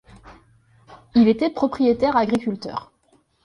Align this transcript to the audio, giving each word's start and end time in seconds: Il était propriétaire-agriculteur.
Il 1.13 1.27
était 1.27 1.51
propriétaire-agriculteur. 1.53 2.91